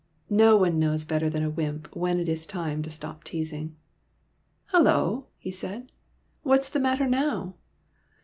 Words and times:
No 0.31 0.57
one 0.57 0.79
knows 0.79 1.05
better 1.05 1.29
than 1.29 1.43
a 1.43 1.49
wymp 1.51 1.95
when 1.95 2.19
it 2.19 2.27
is 2.27 2.47
time 2.47 2.81
to 2.81 2.89
stop 2.89 3.23
teasing. 3.23 3.75
''Hullo!" 4.73 5.25
he 5.37 5.51
said. 5.51 5.91
"What 6.41 6.61
is 6.61 6.71
the 6.71 6.79
matter 6.79 7.05
now 7.05 7.53